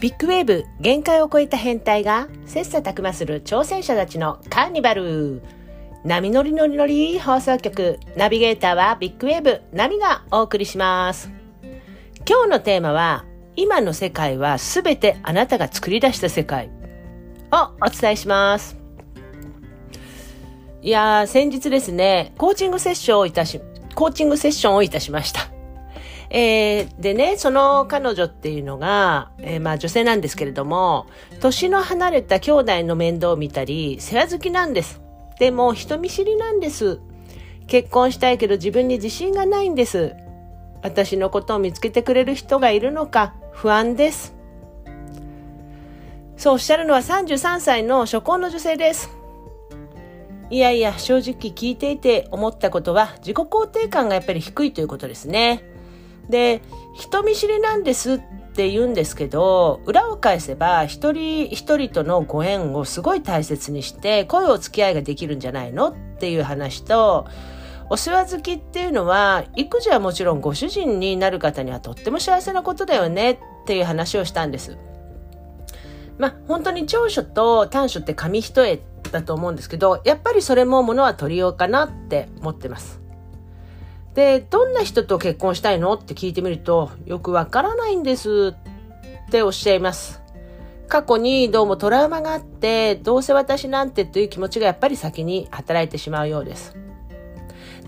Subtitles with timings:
[0.00, 5.42] ビッグウェーブ限界を超えた変態が切磋琢磨する挑戦者たちのカーニバル。
[6.04, 11.30] 波乗り乗り乗り放送局ナビゲーターはビッグウェーブ波がお送りします。
[12.28, 13.24] 今日のテーマは
[13.56, 16.70] 今の世界は全てあなたが作り出した世界。
[17.50, 18.76] をお伝えします。
[20.80, 23.60] いやー先日ですねコーチングセッションをいたし
[23.96, 25.57] コーチングセッションをいたしました。
[26.30, 31.06] えー、でね、その彼女っていうのが、えー、まあ女性なんですけれども、
[31.40, 35.00] 年の離れた兄弟の面倒を見たり、世話好きなんです。
[35.38, 37.00] でも人見知りなんです。
[37.66, 40.14] 結婚したいけど自分に自信がないんです。
[40.82, 44.34] 私のことを見つけてくれる人がいるのか不安です。
[46.36, 49.10] そうおっしゃるのは33歳の初婚の女性です。
[50.50, 55.62] いやいや、正直聞いていて思ったことは自己肯定感がやっぱり低いということですね。
[56.28, 56.62] で、
[56.94, 58.18] 人見知りなんですっ
[58.54, 65.90] て言うんですけど、裏を返せば一人一人とのご縁をすごい大切にして、恋お付き合いができるんじゃないの？
[65.90, 67.26] っていう話と、
[67.90, 73.30] お世話好きっていうのは、育児はもちろんご主人になる方にはとっても幸せなことだよね？
[73.30, 74.76] っていう話をしたんです。
[76.18, 78.80] まあ、本当に長所と短所って紙一重
[79.12, 83.00] だと思うんですけど、やっぱりそれもものは取りようかなって思ってます。
[84.18, 85.94] で、どんな人と結婚したいの？
[85.94, 90.20] って聞いてみると、よくわからないんですっておっしゃいます。
[90.88, 96.76] 過去にどうもトラウマがあって、どうせ私なんてという気持ちがやっぱり先に働いてしまうようです。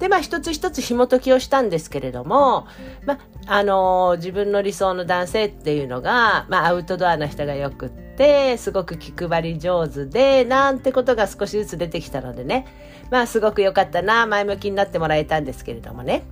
[0.00, 2.66] で、まあ一つ一つ紐解きをしたんですけれども、
[3.04, 3.14] ま
[3.46, 12.66] あ、あのー、自分の理想の男性っていうのが、まあアウトドアな人がよくって、すごく気配り上手で、なんてことが少しずつ出てきたのでね、
[13.10, 16.22] まあすごく良かったな、前向きになってもらえたんですけれどもね。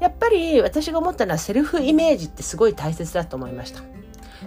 [0.00, 3.80] やっぱり私が思ったのはセルフイメージってすごい大切だと思いました。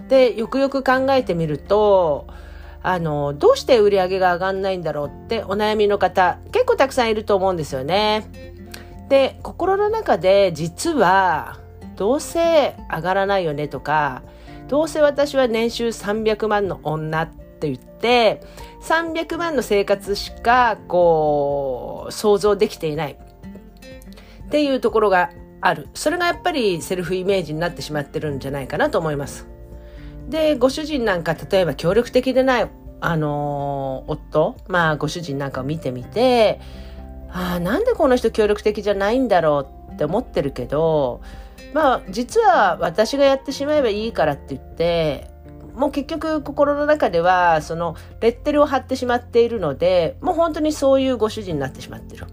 [0.08, 2.28] で、よくよく考えてみると、
[2.86, 8.30] あの、どうして売り上げが上がんないんだろうってお悩みの方、結構たくさんいると思うんですよね。
[9.08, 11.58] で、心の中で実は、
[11.96, 14.22] どうせ上がらないよねとか、
[14.68, 18.40] どうせ私は年収300万の女って言って、
[18.82, 23.18] 300万の生活しか、こう、想像できていない。
[24.46, 25.30] っていうところが
[25.60, 25.88] ある。
[25.94, 29.55] それがやっぱりセルフイメージになってしまってるんじゃないかなと思います。
[30.28, 32.70] で、ご主人なんか、例えば協力的でない、
[33.00, 36.60] あのー、夫、まあ、ご主人なんかを見てみて、
[37.30, 41.20] ああ、なんでこの人協力的じゃないんだろうって思ってるけど、
[41.74, 45.30] まあ、実は私がやってしまえばいいからって言って、
[45.74, 52.26] もう結局心の中では、その、レッテルを貼ってしまっているので、もう本当にそういうご主人になってしまってる。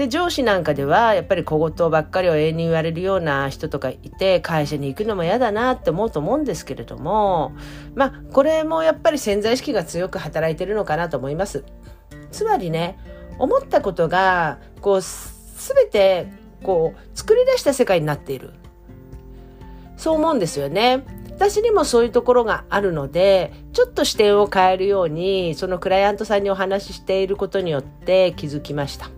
[0.00, 7.52] で、上司なんかでは、やっぱり小言ばっかりを永遠に言われるような人とかいて、会社に行くのも嫌だなって思うと思うんですけれども、
[7.94, 11.64] まあ、これもやっぱり潜在意識が強く働いてるのかなと思います。
[12.30, 12.98] つまりね、
[13.38, 16.28] 思ったことが、こう、すべて、
[16.62, 18.54] こう、作り出した世界になっている。
[19.98, 21.04] そう思うんですよね。
[21.28, 29.10] 私にもそういうところがあるので、ちょっと視点を変えるように、そのクライアントさんにお話ししていることによって気づきました。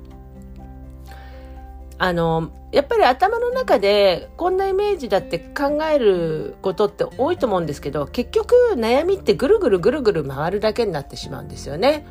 [2.03, 12.05] あの、やっぱり頭の中でこんなイメージだって考えることって多いと思うんですけど、結局悩みってぐるぐるぐるぐる回るだけになってしまうんですよね。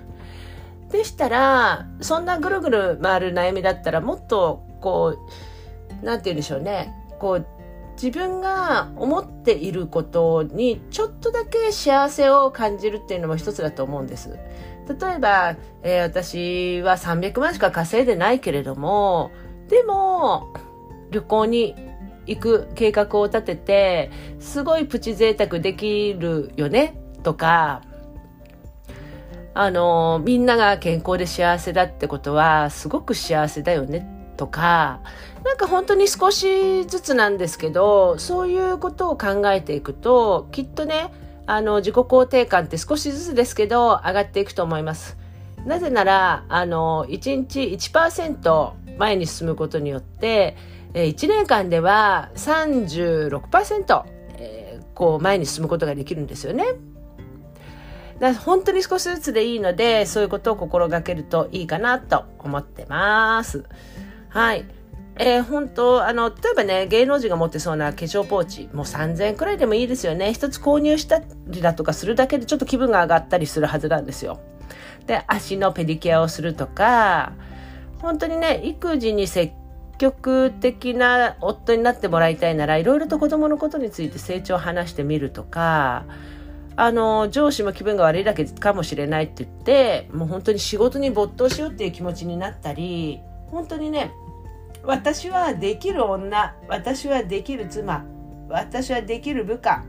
[0.93, 5.17] でしたら、そんなぐるぐる回る悩みだったらもっとこ
[6.01, 6.93] う、なんて言うんでしょうね。
[7.19, 7.45] こう、
[8.01, 14.39] 自分が思っていることにちょっとだけ幸せを感じるっていうのも一つだと思うんです。
[14.87, 19.31] 例えば、えー、私は300万しか稼いでないけれども、
[19.71, 20.53] でも、
[21.11, 21.75] 旅行に
[22.27, 26.99] 行く計画を立てて、すごいプチ贅沢できるよね？
[27.23, 27.81] とか、
[29.53, 34.05] あの、みんなが健康で幸せだってことは、すごく幸せだよね？
[34.35, 34.99] とか、
[35.45, 41.13] なんか本当に少しずつなんですけど、そういうことを考えていくと、きっとね、
[41.45, 45.17] あの、自己肯定感って少しずつですけど、上がっていくと思います。
[45.65, 50.55] なぜなら、あの、1日1%前に進むことによって、
[50.93, 54.03] え1年間では36%、
[54.37, 56.65] えー、こう前に進むことができるんですよね。
[58.19, 63.65] だ本当に少しずつでいいので、そういうことを心がけるといいかなと思ってます。
[64.29, 64.65] はい。
[65.17, 70.33] えー、本当、あの、例えばね、芸能人が持ってそうな化粧ポーチ、もう3000円くらいでもいいですよね。
[70.33, 74.39] 一つ購入したりだとかするだけでちょっと気分が上がったりするはずなんですよ。
[75.07, 77.33] で、足のペディケアをするとか、
[78.01, 79.53] 本当にね、育児に積
[80.01, 86.05] 極的な夫になってもらいたいならいろいろと子供のことについて成長を話してみるとか
[86.75, 93.19] あの上司も気分が悪いだけかもしれないって言ってもう本当に仕事に没頭しようっていう気持ちになったり
[93.51, 94.11] 本当にね
[94.83, 98.03] 私はできる女私はできる妻
[98.49, 99.85] 私はできる部下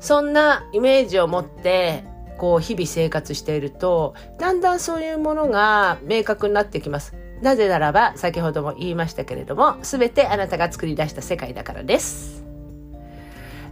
[0.00, 2.09] そんなイメージを持って
[2.40, 7.14] こう日々生活しているとだんだんそういうものが明確になってきます。
[7.42, 12.42] なぜならば先ほども言いましたけれども全てあなたが作り出した世界だからです。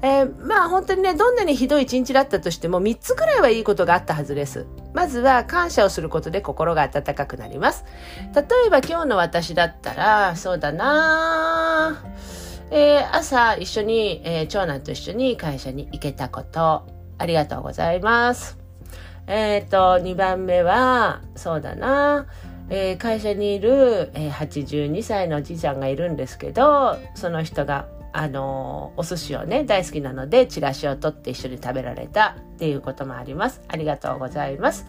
[0.02, 4.66] えー、まあ本当にねどんなにひどい一日だったとしても3つくらいはいいことがあったはずです。
[4.92, 7.86] まずは感謝をすることで心が温かくなります。
[8.34, 12.04] 例えば今日の私だったらそうだな
[12.70, 16.86] えー、朝一緒に、えー、長男と一緒に会社に行けたこと
[17.16, 18.57] ありがとうございます。
[19.28, 22.26] えっ、ー、と2番目はそうだな。
[22.70, 33.62] えー、会社にいる、えー、82歳のおじいちゃんがいるんですけどその人があのお寿司をね大好きなのでチラシを取って一緒に食べられたっていうこともあります。
[33.68, 34.86] ありがとうございます。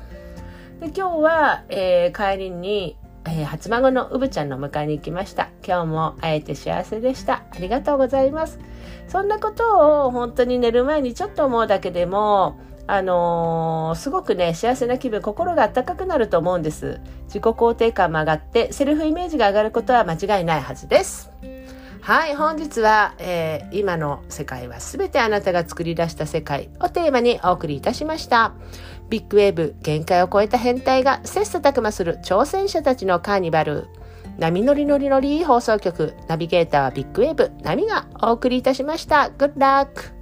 [0.80, 5.50] で今日は、えー、帰りに、えー、初孫のうぶちゃんの迎えに行きました。
[5.66, 7.44] 今日も会えて幸せでした。
[7.52, 8.60] ありがとうございます。
[9.08, 12.60] そんなことを本当に寝る前にちょっと思うだけでも
[12.92, 17.00] あのー、すごくね、幸せな気分、心が温かくなると思うんです。
[17.26, 21.30] 自己肯定感も上がって、セルフイメージが上がることは間違いないはずです。
[22.02, 28.54] はい、本日は、えー、今の世界は全てあなたが作り出した世界をテーマにお送りいたしました。
[29.12, 33.86] ビッグウェーブ、限界を超えた変態が切磋琢磨する挑戦者たちのカーニバル。
[34.40, 39.30] 波乗り乗り乗り放送局、ナビゲーターはビッグウェーブ、波がお送りいたしました。
[39.38, 40.19] Good luck!